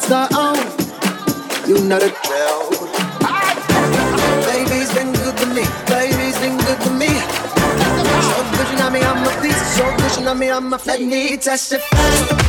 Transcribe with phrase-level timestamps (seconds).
[0.00, 0.56] lights are on.
[1.68, 2.70] You know the drill.
[4.46, 5.64] Baby's been good to me.
[5.86, 7.08] Baby's been good to me.
[7.08, 9.76] So good, you know me, I'm a piece.
[9.76, 11.00] So good, you know me, I'm a flat.
[11.00, 12.39] Let me Testify.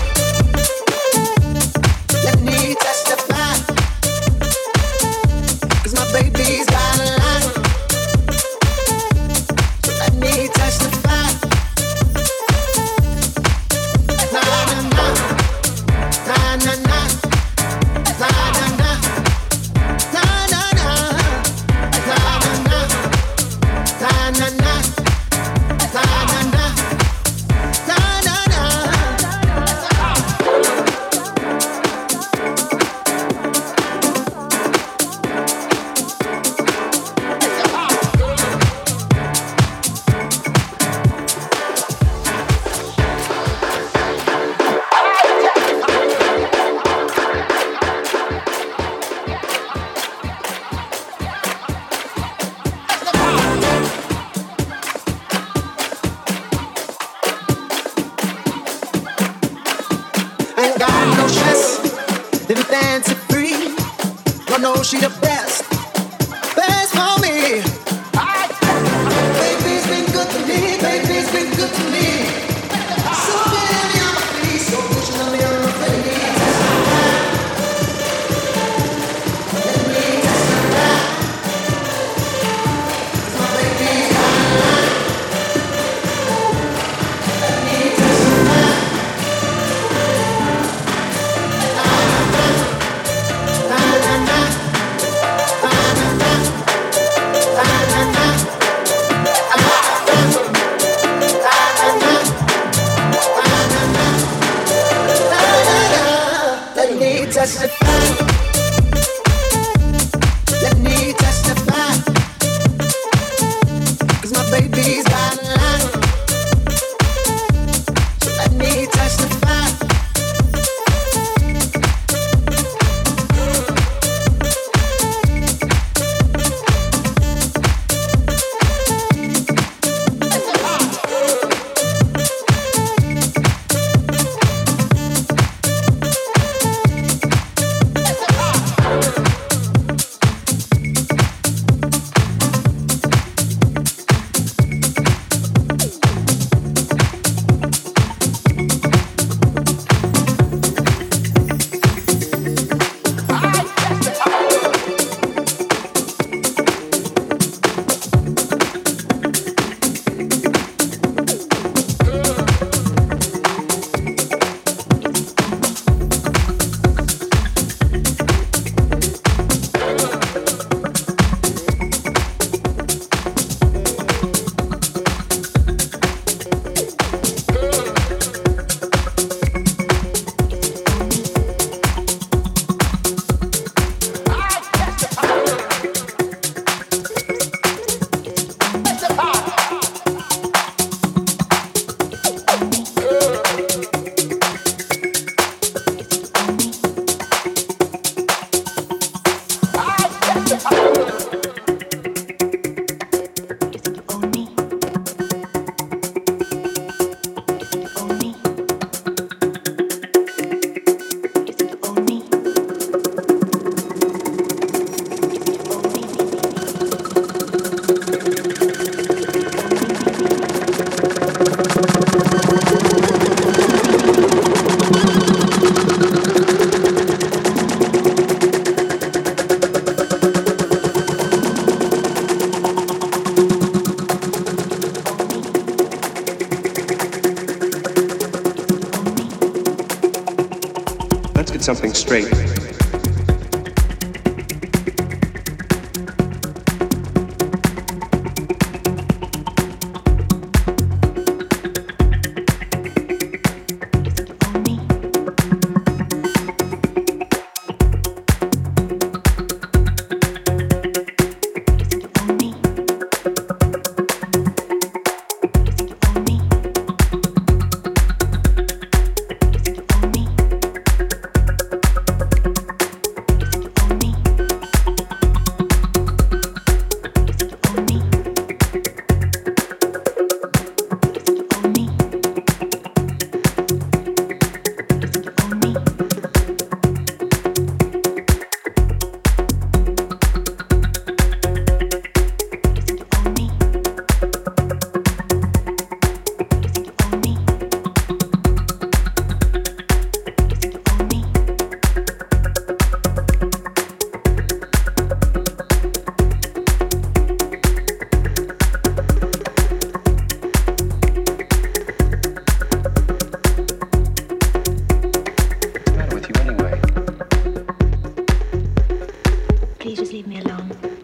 [319.92, 321.01] Please just leave me alone.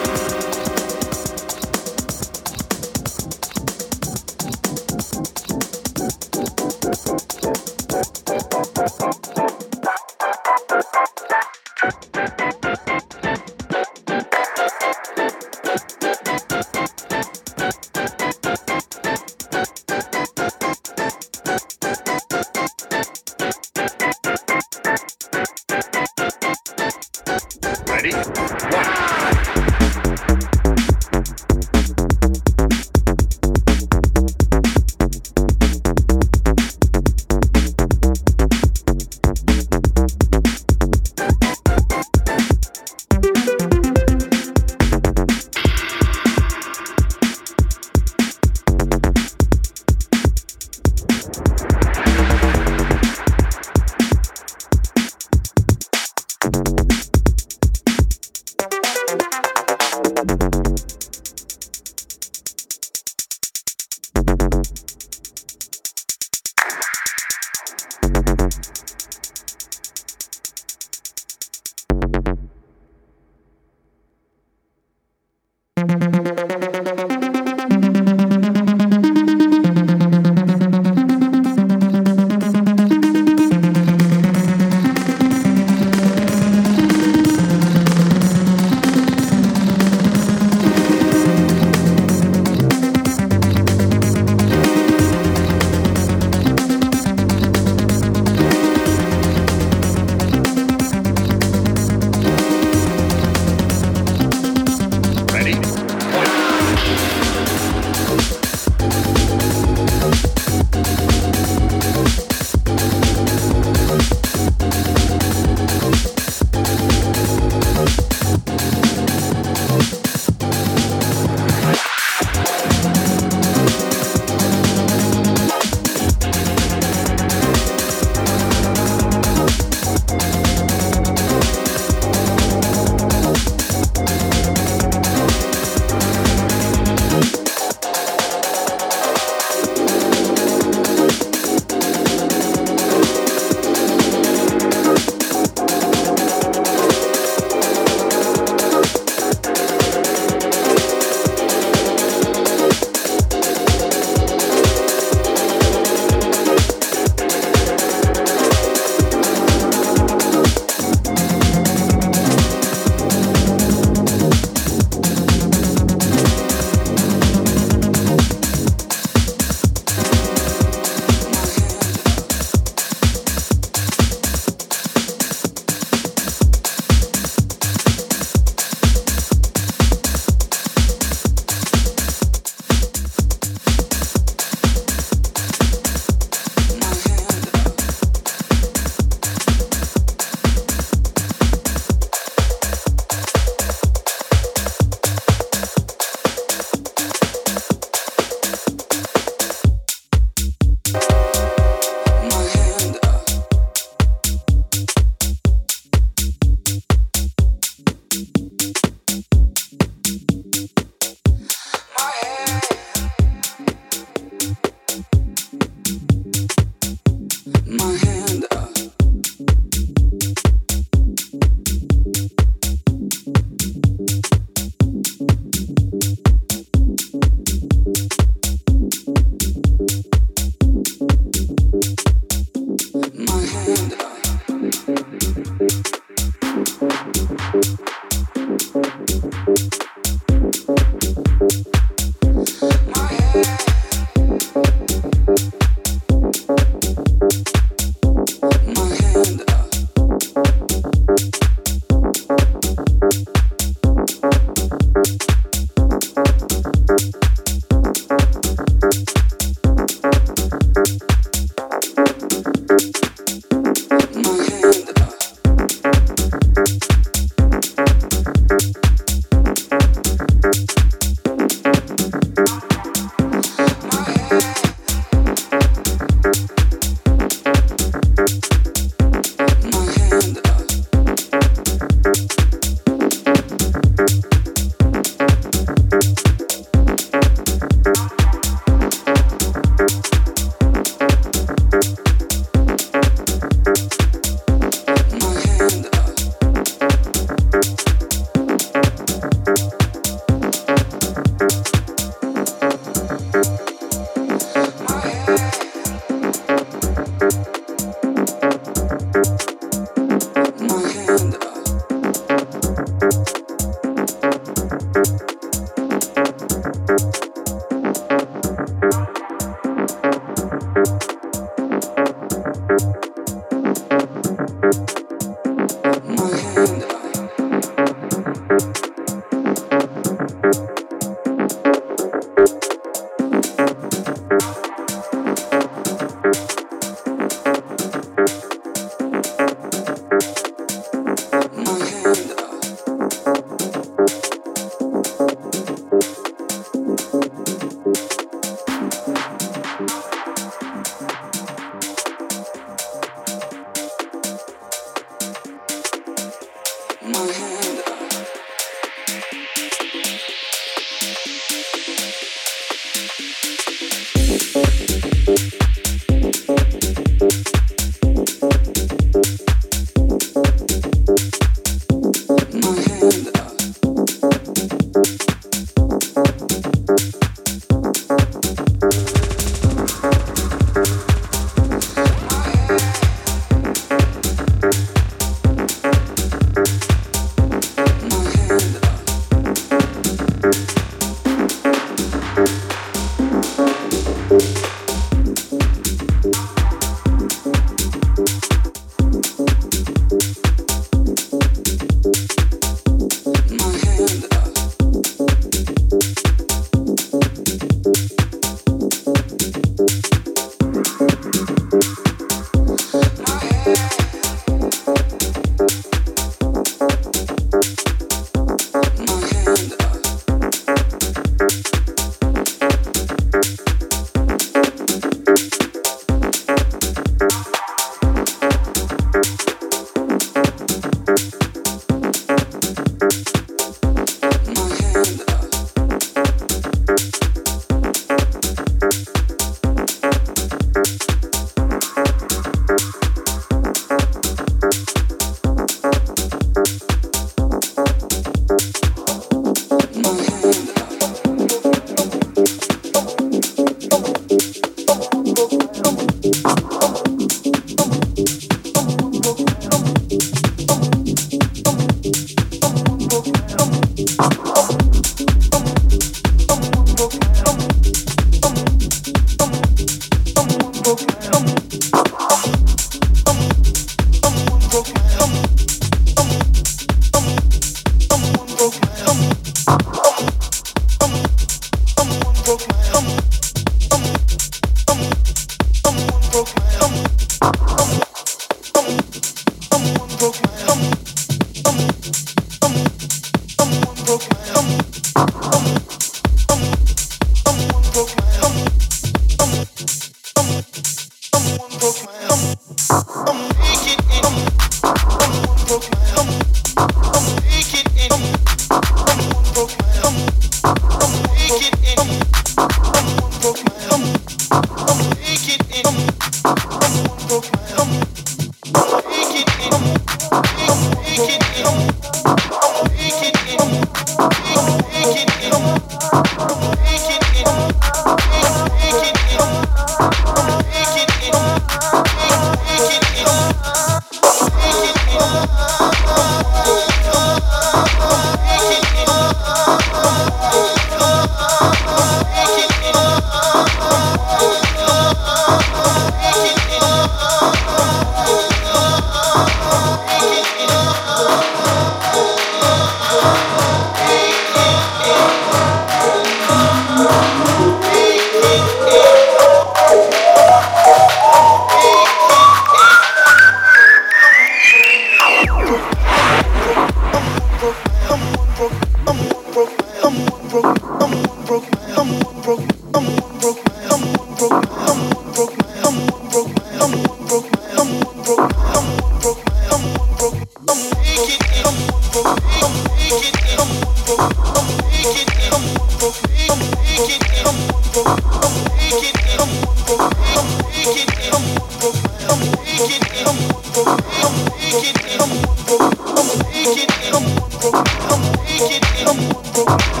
[598.61, 600.00] Make it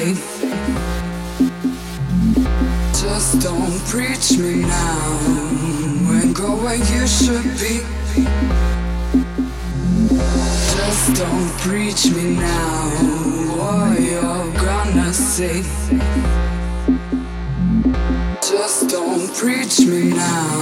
[0.00, 0.14] way.
[2.92, 5.18] Just don't preach me now
[6.10, 7.80] and go where you should be.
[10.76, 12.90] Just don't preach me now
[13.56, 15.62] what you're gonna say.
[18.40, 20.60] Just don't preach me now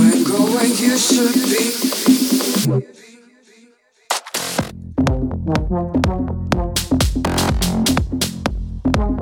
[0.00, 1.72] and go where you should be.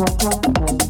[0.00, 0.89] ¡Claro, claro!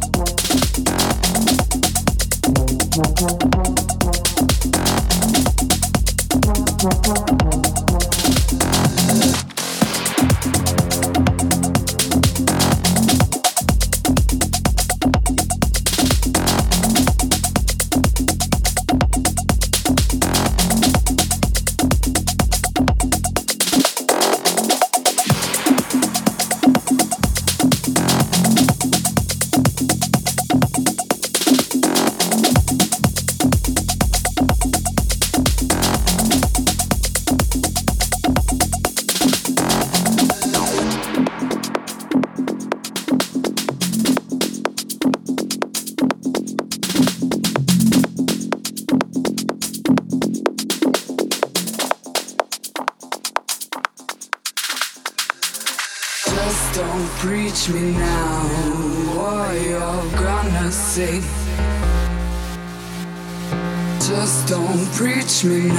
[65.45, 65.70] me.